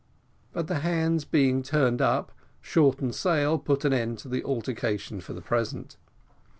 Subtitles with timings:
[0.51, 5.33] But the hands being turned up, "Shorten sail" put an end to the altercation for
[5.33, 5.95] the present.